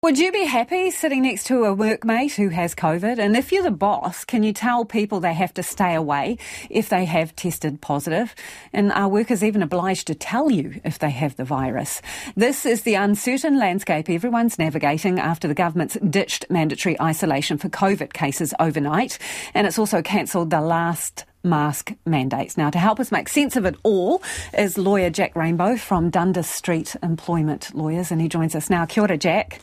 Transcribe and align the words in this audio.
Would 0.00 0.16
you 0.16 0.30
be 0.30 0.44
happy 0.44 0.92
sitting 0.92 1.22
next 1.22 1.48
to 1.48 1.64
a 1.64 1.74
workmate 1.74 2.36
who 2.36 2.50
has 2.50 2.72
COVID? 2.72 3.18
And 3.18 3.36
if 3.36 3.50
you're 3.50 3.64
the 3.64 3.72
boss, 3.72 4.24
can 4.24 4.44
you 4.44 4.52
tell 4.52 4.84
people 4.84 5.18
they 5.18 5.34
have 5.34 5.52
to 5.54 5.62
stay 5.64 5.96
away 5.96 6.38
if 6.70 6.88
they 6.88 7.04
have 7.04 7.34
tested 7.34 7.80
positive? 7.80 8.32
And 8.72 8.92
are 8.92 9.08
workers 9.08 9.42
even 9.42 9.60
obliged 9.60 10.06
to 10.06 10.14
tell 10.14 10.52
you 10.52 10.80
if 10.84 11.00
they 11.00 11.10
have 11.10 11.34
the 11.34 11.44
virus? 11.44 12.00
This 12.36 12.64
is 12.64 12.82
the 12.82 12.94
uncertain 12.94 13.58
landscape 13.58 14.08
everyone's 14.08 14.56
navigating 14.56 15.18
after 15.18 15.48
the 15.48 15.52
government's 15.54 15.96
ditched 16.08 16.48
mandatory 16.48 16.98
isolation 17.00 17.58
for 17.58 17.68
COVID 17.68 18.12
cases 18.12 18.54
overnight. 18.60 19.18
And 19.52 19.66
it's 19.66 19.80
also 19.80 20.00
cancelled 20.00 20.50
the 20.50 20.60
last 20.60 21.24
mask 21.42 21.92
mandates. 22.06 22.56
Now, 22.56 22.70
to 22.70 22.78
help 22.78 23.00
us 23.00 23.10
make 23.10 23.28
sense 23.28 23.56
of 23.56 23.64
it 23.64 23.74
all 23.82 24.22
is 24.56 24.78
lawyer 24.78 25.10
Jack 25.10 25.34
Rainbow 25.34 25.76
from 25.76 26.08
Dundas 26.08 26.48
Street 26.48 26.94
Employment 27.02 27.74
Lawyers, 27.74 28.12
and 28.12 28.20
he 28.20 28.28
joins 28.28 28.54
us 28.54 28.70
now. 28.70 28.86
Kia 28.86 29.02
ora, 29.02 29.18
Jack. 29.18 29.60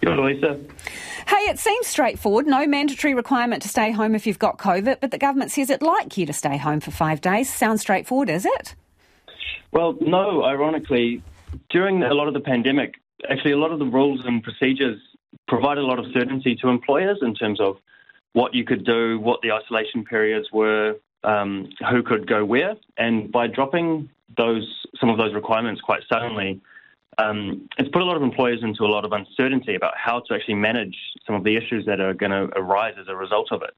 Kia 0.00 0.10
ora, 0.10 0.32
Lisa. 0.32 0.58
Hey, 1.28 1.50
it 1.50 1.58
seems 1.58 1.86
straightforward. 1.86 2.46
No 2.46 2.66
mandatory 2.66 3.14
requirement 3.14 3.62
to 3.62 3.68
stay 3.68 3.92
home 3.92 4.14
if 4.14 4.26
you've 4.26 4.38
got 4.38 4.58
COVID, 4.58 4.98
but 5.00 5.10
the 5.10 5.18
government 5.18 5.50
says 5.50 5.70
it'd 5.70 5.82
like 5.82 6.16
you 6.16 6.26
to 6.26 6.32
stay 6.32 6.56
home 6.56 6.80
for 6.80 6.90
five 6.90 7.20
days. 7.20 7.52
Sounds 7.52 7.82
straightforward, 7.82 8.30
is 8.30 8.46
it? 8.46 8.74
Well, 9.72 9.96
no, 10.00 10.44
ironically, 10.44 11.22
during 11.68 12.02
a 12.02 12.14
lot 12.14 12.28
of 12.28 12.34
the 12.34 12.40
pandemic, 12.40 12.94
actually, 13.30 13.52
a 13.52 13.58
lot 13.58 13.72
of 13.72 13.78
the 13.78 13.84
rules 13.84 14.24
and 14.24 14.42
procedures 14.42 15.00
provide 15.46 15.78
a 15.78 15.82
lot 15.82 15.98
of 15.98 16.06
certainty 16.12 16.56
to 16.56 16.68
employers 16.68 17.18
in 17.22 17.34
terms 17.34 17.60
of 17.60 17.76
what 18.32 18.54
you 18.54 18.64
could 18.64 18.84
do, 18.84 19.18
what 19.20 19.40
the 19.42 19.52
isolation 19.52 20.04
periods 20.04 20.48
were, 20.52 20.96
um, 21.24 21.68
who 21.90 22.02
could 22.02 22.26
go 22.26 22.44
where, 22.44 22.74
and 22.96 23.30
by 23.30 23.46
dropping 23.46 24.08
those 24.36 24.86
some 24.98 25.10
of 25.10 25.18
those 25.18 25.34
requirements 25.34 25.80
quite 25.80 26.02
suddenly, 26.08 26.60
um, 27.18 27.68
it's 27.78 27.88
put 27.90 28.02
a 28.02 28.04
lot 28.04 28.16
of 28.16 28.22
employers 28.22 28.60
into 28.62 28.84
a 28.84 28.90
lot 28.90 29.04
of 29.04 29.12
uncertainty 29.12 29.74
about 29.74 29.94
how 29.96 30.20
to 30.20 30.34
actually 30.34 30.54
manage 30.54 30.96
some 31.26 31.34
of 31.34 31.44
the 31.44 31.56
issues 31.56 31.84
that 31.86 32.00
are 32.00 32.14
going 32.14 32.30
to 32.32 32.48
arise 32.56 32.94
as 33.00 33.08
a 33.08 33.16
result 33.16 33.48
of 33.50 33.62
it. 33.62 33.74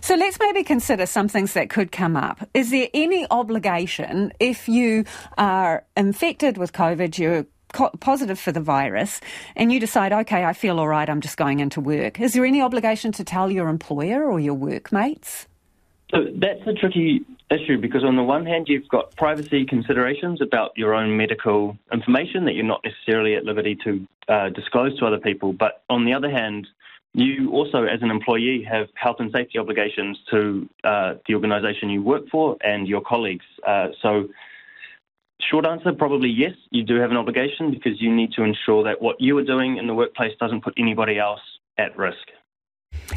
So 0.00 0.16
let's 0.16 0.38
maybe 0.40 0.64
consider 0.64 1.06
some 1.06 1.28
things 1.28 1.52
that 1.52 1.70
could 1.70 1.92
come 1.92 2.16
up. 2.16 2.48
Is 2.54 2.70
there 2.70 2.88
any 2.92 3.26
obligation 3.30 4.32
if 4.40 4.68
you 4.68 5.04
are 5.38 5.84
infected 5.96 6.58
with 6.58 6.72
COVID, 6.72 7.18
you're 7.18 7.46
positive 8.00 8.38
for 8.38 8.52
the 8.52 8.60
virus, 8.60 9.20
and 9.56 9.72
you 9.72 9.78
decide, 9.80 10.12
okay, 10.12 10.44
I 10.44 10.52
feel 10.52 10.78
all 10.78 10.88
right, 10.88 11.08
I'm 11.08 11.20
just 11.20 11.36
going 11.36 11.60
into 11.60 11.80
work? 11.80 12.20
Is 12.20 12.32
there 12.32 12.44
any 12.44 12.60
obligation 12.60 13.12
to 13.12 13.24
tell 13.24 13.50
your 13.50 13.68
employer 13.68 14.24
or 14.24 14.40
your 14.40 14.54
workmates? 14.54 15.46
So 16.10 16.26
that's 16.34 16.60
a 16.66 16.74
tricky 16.74 17.24
issue 17.52 17.78
because, 17.78 18.04
on 18.04 18.16
the 18.16 18.22
one 18.22 18.46
hand, 18.46 18.66
you've 18.68 18.88
got 18.88 19.14
privacy 19.16 19.64
considerations 19.64 20.40
about 20.40 20.72
your 20.76 20.94
own 20.94 21.16
medical 21.16 21.76
information 21.92 22.44
that 22.46 22.54
you're 22.54 22.64
not 22.64 22.82
necessarily 22.84 23.34
at 23.34 23.44
liberty 23.44 23.76
to 23.84 24.06
uh, 24.28 24.48
disclose 24.50 24.98
to 24.98 25.06
other 25.06 25.18
people. 25.18 25.52
But 25.52 25.82
on 25.88 26.04
the 26.04 26.14
other 26.14 26.30
hand, 26.30 26.66
you 27.14 27.50
also, 27.52 27.84
as 27.84 28.02
an 28.02 28.10
employee, 28.10 28.66
have 28.70 28.88
health 28.94 29.16
and 29.18 29.30
safety 29.32 29.58
obligations 29.58 30.18
to 30.30 30.68
uh, 30.82 31.14
the 31.26 31.34
organisation 31.34 31.90
you 31.90 32.02
work 32.02 32.24
for 32.30 32.56
and 32.62 32.88
your 32.88 33.02
colleagues. 33.02 33.44
Uh, 33.66 33.88
so, 34.00 34.28
short 35.50 35.66
answer, 35.66 35.92
probably 35.92 36.30
yes, 36.30 36.52
you 36.70 36.82
do 36.82 36.96
have 36.96 37.10
an 37.10 37.16
obligation 37.16 37.70
because 37.70 38.00
you 38.00 38.14
need 38.14 38.32
to 38.32 38.42
ensure 38.42 38.84
that 38.84 39.02
what 39.02 39.20
you 39.20 39.36
are 39.36 39.44
doing 39.44 39.76
in 39.76 39.86
the 39.86 39.94
workplace 39.94 40.32
doesn't 40.40 40.64
put 40.64 40.74
anybody 40.78 41.18
else 41.18 41.40
at 41.78 41.96
risk. 41.98 42.28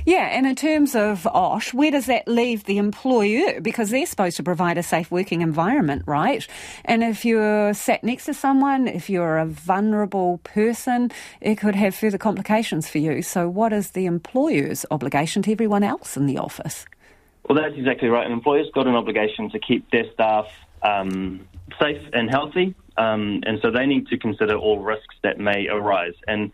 Yeah, 0.06 0.28
and 0.32 0.46
in 0.46 0.56
terms 0.56 0.96
of 0.96 1.26
OSH, 1.26 1.74
where 1.74 1.90
does 1.90 2.06
that 2.06 2.28
leave 2.28 2.66
the 2.66 2.78
employer? 2.78 3.60
Because 3.60 3.90
they're 3.90 4.06
supposed 4.06 4.38
to 4.38 4.44
provide 4.44 4.78
a 4.78 4.84
safe 4.84 5.10
working 5.10 5.42
environment, 5.42 6.04
right? 6.06 6.48
And 6.86 7.04
if 7.04 7.26
you're 7.26 7.74
sat 7.74 8.04
next 8.04 8.26
to 8.26 8.36
someone, 8.36 8.88
if 8.88 9.10
you're 9.10 9.40
a 9.40 9.48
vulnerable 9.48 10.38
person, 10.44 11.12
it 11.42 11.56
could 11.56 11.74
have 11.74 11.96
further 11.96 12.20
complications 12.20 12.88
for 12.88 13.00
you. 13.00 13.24
So, 13.24 13.50
what 13.50 13.74
is 13.74 13.92
the 13.92 14.06
employer's 14.06 14.86
obligation 14.92 15.42
to 15.44 15.52
everyone 15.52 15.84
else 15.84 16.16
in 16.16 16.28
the 16.28 16.38
office? 16.38 16.86
Well, 17.50 17.60
that's 17.60 17.76
exactly 17.76 18.08
right. 18.08 18.28
An 18.28 18.32
employer's 18.32 18.70
got 18.76 18.86
an 18.86 18.94
obligation 18.94 19.50
to 19.52 19.60
keep 19.60 19.90
their 19.90 20.06
staff 20.14 20.46
um, 20.84 21.48
safe 21.82 22.02
and 22.14 22.30
healthy, 22.30 22.76
um, 22.98 23.42
and 23.48 23.58
so 23.64 23.72
they 23.72 23.88
need 23.88 24.08
to 24.08 24.20
consider 24.20 24.56
all 24.56 24.80
risks 24.80 25.16
that 25.24 25.40
may 25.40 25.68
arise. 25.68 26.14
And 26.28 26.52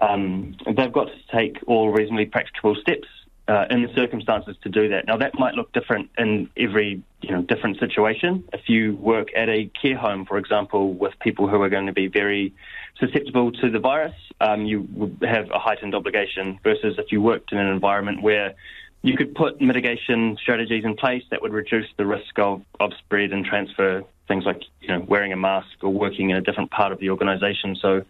um, 0.00 0.56
they've 0.66 0.92
got 0.92 1.08
to 1.08 1.36
take 1.36 1.58
all 1.66 1.90
reasonably 1.90 2.26
practicable 2.26 2.74
steps 2.76 3.08
uh, 3.48 3.64
in 3.70 3.82
the 3.82 3.92
circumstances 3.94 4.56
to 4.62 4.68
do 4.68 4.88
that. 4.88 5.06
Now, 5.06 5.16
that 5.18 5.38
might 5.38 5.54
look 5.54 5.72
different 5.72 6.10
in 6.18 6.50
every 6.56 7.02
you 7.22 7.30
know 7.30 7.42
different 7.42 7.78
situation. 7.78 8.44
If 8.52 8.68
you 8.68 8.96
work 8.96 9.28
at 9.36 9.48
a 9.48 9.70
care 9.80 9.96
home, 9.96 10.26
for 10.26 10.38
example, 10.38 10.92
with 10.92 11.18
people 11.20 11.48
who 11.48 11.60
are 11.62 11.68
going 11.68 11.86
to 11.86 11.92
be 11.92 12.08
very 12.08 12.52
susceptible 12.98 13.52
to 13.52 13.70
the 13.70 13.78
virus, 13.78 14.14
um, 14.40 14.66
you 14.66 14.88
would 14.92 15.18
have 15.22 15.50
a 15.50 15.58
heightened 15.58 15.94
obligation 15.94 16.58
versus 16.62 16.96
if 16.98 17.12
you 17.12 17.22
worked 17.22 17.52
in 17.52 17.58
an 17.58 17.68
environment 17.68 18.22
where 18.22 18.54
you 19.02 19.16
could 19.16 19.34
put 19.34 19.60
mitigation 19.60 20.36
strategies 20.40 20.84
in 20.84 20.96
place 20.96 21.22
that 21.30 21.40
would 21.40 21.52
reduce 21.52 21.86
the 21.96 22.06
risk 22.06 22.38
of, 22.38 22.62
of 22.80 22.92
spread 22.98 23.32
and 23.32 23.44
transfer, 23.44 24.02
things 24.26 24.44
like 24.44 24.62
you 24.80 24.88
know 24.88 25.00
wearing 25.06 25.32
a 25.32 25.36
mask 25.36 25.68
or 25.82 25.90
working 25.90 26.30
in 26.30 26.36
a 26.36 26.40
different 26.40 26.70
part 26.72 26.90
of 26.90 26.98
the 26.98 27.10
organisation. 27.10 27.76
So 27.80 28.04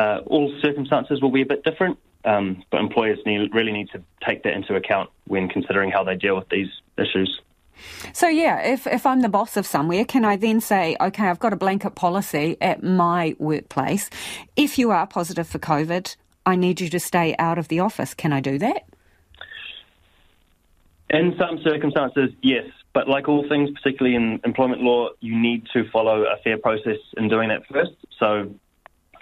uh, 0.00 0.20
all 0.26 0.52
circumstances 0.62 1.20
will 1.20 1.30
be 1.30 1.42
a 1.42 1.46
bit 1.46 1.62
different, 1.62 1.98
um, 2.24 2.62
but 2.70 2.80
employers 2.80 3.18
need, 3.26 3.54
really 3.54 3.72
need 3.72 3.90
to 3.90 4.02
take 4.26 4.42
that 4.44 4.54
into 4.54 4.74
account 4.74 5.10
when 5.26 5.48
considering 5.48 5.90
how 5.90 6.02
they 6.02 6.16
deal 6.16 6.36
with 6.36 6.48
these 6.48 6.68
issues. 6.96 7.40
So, 8.12 8.28
yeah, 8.28 8.60
if, 8.60 8.86
if 8.86 9.06
I'm 9.06 9.20
the 9.20 9.28
boss 9.28 9.56
of 9.56 9.66
somewhere, 9.66 10.04
can 10.04 10.24
I 10.24 10.36
then 10.36 10.60
say, 10.60 10.96
okay, 11.00 11.24
I've 11.24 11.38
got 11.38 11.52
a 11.52 11.56
blanket 11.56 11.94
policy 11.94 12.56
at 12.60 12.82
my 12.82 13.34
workplace. 13.38 14.10
If 14.56 14.78
you 14.78 14.90
are 14.90 15.06
positive 15.06 15.48
for 15.48 15.58
COVID, 15.58 16.16
I 16.46 16.56
need 16.56 16.80
you 16.80 16.88
to 16.90 17.00
stay 17.00 17.34
out 17.38 17.58
of 17.58 17.68
the 17.68 17.80
office. 17.80 18.14
Can 18.14 18.32
I 18.32 18.40
do 18.40 18.58
that? 18.58 18.84
In 21.10 21.34
some 21.38 21.58
circumstances, 21.62 22.30
yes. 22.42 22.66
But 22.92 23.08
like 23.08 23.28
all 23.28 23.48
things, 23.48 23.70
particularly 23.70 24.16
in 24.16 24.40
employment 24.44 24.82
law, 24.82 25.10
you 25.20 25.38
need 25.38 25.66
to 25.72 25.88
follow 25.90 26.24
a 26.24 26.36
fair 26.42 26.58
process 26.58 26.98
in 27.16 27.28
doing 27.28 27.48
that 27.48 27.66
first. 27.66 27.92
So 28.18 28.54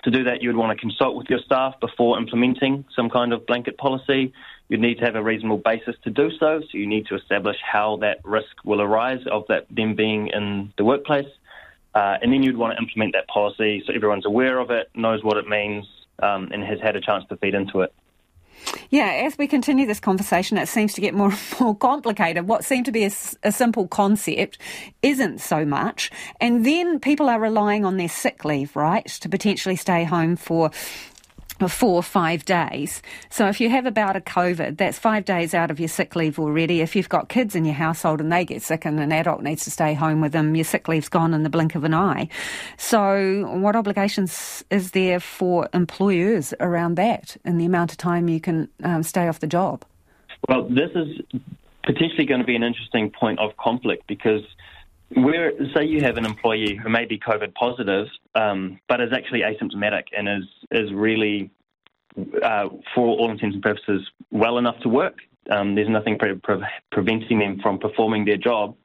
to 0.05 0.11
do 0.11 0.25
that, 0.25 0.43
you 0.43 0.49
would 0.49 0.57
want 0.57 0.77
to 0.77 0.81
consult 0.81 1.17
with 1.17 1.29
your 1.29 1.41
staff 1.41 1.79
before 1.81 2.19
implementing 2.19 2.85
some 2.95 3.11
kind 3.11 3.33
of 3.33 3.47
blanket 3.47 3.79
policy. 3.79 4.33
You'd 4.69 4.81
need 4.81 4.99
to 4.99 5.05
have 5.05 5.17
a 5.17 5.23
reasonable 5.23 5.59
basis 5.59 5.97
to 6.05 6.11
do 6.11 6.31
so. 6.39 6.61
So 6.61 6.79
you 6.79 6.87
need 6.87 7.07
to 7.07 7.17
establish 7.17 7.57
how 7.63 7.97
that 7.99 8.21
risk 8.25 8.65
will 8.65 8.81
arise 8.81 9.21
of 9.31 9.45
that 9.49 9.67
them 9.71 9.95
being 9.95 10.29
in 10.29 10.73
the 10.77 10.85
workplace. 10.85 11.29
Uh, 11.95 12.19
and 12.23 12.33
then 12.33 12.43
you'd 12.43 12.57
want 12.57 12.77
to 12.77 12.83
implement 12.83 13.15
that 13.15 13.27
policy 13.29 13.83
so 13.87 13.93
everyone's 13.93 14.27
aware 14.27 14.59
of 14.59 14.71
it, 14.71 14.89
knows 14.95 15.25
what 15.25 15.37
it 15.37 15.49
means, 15.49 15.87
um, 16.23 16.49
and 16.53 16.63
has 16.63 16.79
had 16.81 16.97
a 16.97 17.01
chance 17.01 17.25
to 17.29 17.37
feed 17.37 17.55
into 17.55 17.81
it. 17.81 17.93
Yeah, 18.91 19.23
as 19.27 19.37
we 19.37 19.47
continue 19.47 19.87
this 19.87 20.01
conversation, 20.01 20.59
it 20.59 20.69
seems 20.69 20.95
to 20.95 21.01
get 21.01 21.15
more 21.15 21.31
and 21.31 21.61
more 21.61 21.77
complicated. 21.79 22.49
What 22.49 22.65
seemed 22.65 22.87
to 22.87 22.93
be 22.93 23.05
a, 23.05 23.11
a, 23.43 23.53
simple 23.53 23.87
concept 23.89 24.59
isn't 25.03 25.41
so 25.41 25.65
much. 25.65 26.11
And 26.41 26.65
then 26.65 27.01
people 27.01 27.29
are 27.29 27.41
relying 27.41 27.85
on 27.85 27.97
their 27.97 28.09
sick 28.09 28.45
leave, 28.45 28.75
right, 28.77 29.07
to 29.07 29.29
potentially 29.29 29.77
stay 29.77 30.05
home 30.05 30.37
for 30.37 30.71
four 31.67 31.95
or 31.95 32.03
five 32.03 32.45
days. 32.45 33.03
So 33.31 33.49
if 33.49 33.61
you 33.61 33.71
have 33.71 33.87
about 33.87 34.15
a 34.15 34.21
COVID, 34.21 34.77
that's 34.77 34.99
five 34.99 35.25
days 35.25 35.55
out 35.55 35.71
of 35.71 35.81
your 35.81 35.89
sick 35.89 36.15
leave 36.15 36.39
already. 36.39 36.81
If 36.81 36.95
you've 36.95 37.09
got 37.09 37.29
kids 37.29 37.57
in 37.57 37.65
your 37.65 37.75
household 37.75 38.21
and 38.21 38.31
they 38.31 38.45
get 38.45 38.63
sick 38.63 38.85
and 38.85 39.01
an 39.01 39.11
adult 39.11 39.43
needs 39.43 39.65
to 39.65 39.71
stay 39.71 39.95
home 39.95 40.21
with 40.21 40.33
them, 40.33 40.55
your 40.55 40.65
sick 40.65 40.87
leave's 40.87 41.09
gone 41.09 41.35
in 41.35 41.43
the 41.43 41.51
blink 41.51 41.75
of 41.75 41.83
an 41.83 41.95
eye. 41.95 42.29
So 42.77 43.49
what 43.59 43.75
obligations 43.75 44.65
is 44.71 44.93
there 44.93 45.19
for 45.19 45.69
employers 45.75 46.55
around 46.61 46.95
that 46.97 47.37
and 47.45 47.61
the 47.61 47.65
amount 47.65 47.91
of 47.91 47.99
time 47.99 48.29
you 48.29 48.41
can 48.41 48.69
um, 48.85 49.03
stay 49.03 49.27
off 49.27 49.41
the 49.41 49.47
job? 49.49 49.85
Well, 50.47 50.69
this 50.69 50.91
is 50.95 51.41
potentially 51.85 52.27
going 52.27 52.41
to 52.41 52.47
be 52.47 52.55
an 52.55 52.63
interesting 52.63 53.11
point 53.11 53.39
of 53.41 53.57
conflict 53.57 54.07
because 54.07 54.43
where 55.15 55.53
say 55.75 55.85
you 55.85 56.03
have 56.03 56.19
an 56.19 56.27
employee 56.27 56.79
who 56.81 56.91
may 56.91 57.07
be 57.07 57.19
COVID 57.19 57.55
positive, 57.55 58.09
um, 58.35 58.79
but 58.89 59.01
is 59.01 59.13
actually 59.13 59.41
asymptomatic 59.41 60.05
and 60.17 60.29
is 60.29 60.49
is 60.71 60.93
really, 60.93 61.51
uh, 62.43 62.69
for 62.95 63.07
all 63.07 63.31
intents 63.31 63.55
and 63.55 63.63
purposes, 63.63 64.09
well 64.31 64.59
enough 64.59 64.79
to 64.83 64.89
work. 64.89 65.19
Um, 65.51 65.75
there's 65.75 65.89
nothing 65.89 66.19
pre- 66.19 66.35
pre- 66.35 66.63
preventing 66.91 67.39
them 67.39 67.61
from 67.61 67.79
performing 67.79 68.25
their 68.25 68.37
job. 68.37 68.77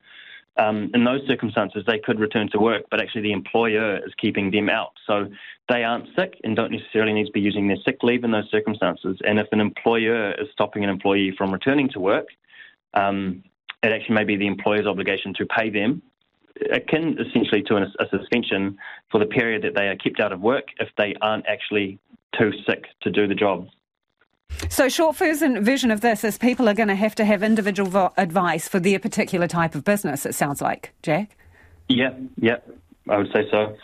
Um, 0.58 0.92
in 0.94 1.04
those 1.04 1.22
circumstances, 1.28 1.84
they 1.88 1.98
could 1.98 2.20
return 2.20 2.48
to 2.52 2.60
work, 2.60 2.84
but 2.92 3.02
actually 3.02 3.24
the 3.24 3.32
employer 3.32 3.98
is 3.98 4.14
keeping 4.22 4.52
them 4.52 4.70
out. 4.70 4.92
So 5.08 5.28
they 5.68 5.84
aren't 5.84 6.08
sick 6.16 6.40
and 6.44 6.56
don't 6.56 6.72
necessarily 6.72 7.14
need 7.14 7.26
to 7.26 7.32
be 7.32 7.42
using 7.42 7.68
their 7.68 7.78
sick 7.84 7.98
leave 8.04 8.24
in 8.24 8.32
those 8.32 8.50
circumstances. 8.52 9.18
And 9.26 9.40
if 9.40 9.48
an 9.52 9.60
employer 9.60 10.32
is 10.34 10.48
stopping 10.52 10.84
an 10.84 10.90
employee 10.90 11.34
from 11.36 11.52
returning 11.52 11.90
to 11.90 12.00
work, 12.00 12.28
um, 12.94 13.44
it 13.82 13.92
actually 13.92 14.16
may 14.16 14.24
be 14.24 14.38
the 14.38 14.48
employer's 14.48 14.86
obligation 14.86 15.34
to 15.36 15.46
pay 15.46 15.70
them 15.70 16.04
akin 16.72 17.18
essentially 17.20 17.62
to 17.64 17.76
a, 17.76 17.84
a 18.00 18.10
suspension 18.10 18.78
for 19.12 19.20
the 19.20 19.26
period 19.26 19.64
that 19.64 19.76
they 19.76 19.88
are 19.88 19.96
kept 19.96 20.20
out 20.20 20.32
of 20.32 20.42
work 20.42 20.66
if 20.80 20.90
they 20.98 21.16
aren't 21.22 21.46
actually 21.48 22.00
too 22.38 22.52
sick 22.68 22.86
to 23.02 23.12
do 23.12 23.28
the 23.28 23.36
job. 23.36 23.68
So, 24.70 24.88
short 24.88 25.16
version 25.18 25.92
of 25.92 26.02
this 26.02 26.24
is 26.24 26.38
people 26.38 26.70
are 26.70 26.74
going 26.74 26.90
to 26.90 26.96
have 26.96 27.16
to 27.16 27.26
have 27.26 27.44
individual 27.44 27.90
vo- 27.90 28.14
advice 28.18 28.68
for 28.68 28.80
their 28.80 29.00
particular 29.00 29.48
type 29.48 29.74
of 29.76 29.84
business, 29.84 30.26
it 30.26 30.36
sounds 30.36 30.62
like, 30.62 30.94
Jack. 31.02 31.36
Yeah, 31.90 32.14
yeah, 32.38 32.58
I 33.10 33.18
would 33.18 33.32
say 33.34 33.48
so. 33.50 33.76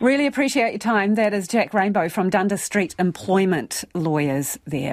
Really 0.00 0.26
appreciate 0.26 0.70
your 0.70 0.78
time. 0.78 1.14
That 1.14 1.32
is 1.32 1.46
Jack 1.46 1.72
Rainbow 1.72 2.08
from 2.08 2.28
Dundas 2.28 2.62
Street 2.62 2.94
Employment 2.98 3.84
Lawyers 3.94 4.58
there. 4.66 4.92